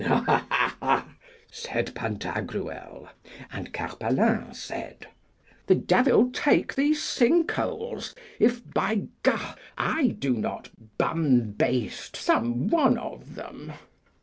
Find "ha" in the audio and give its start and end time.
0.03-0.15, 0.21-0.45, 0.49-0.75, 0.81-1.05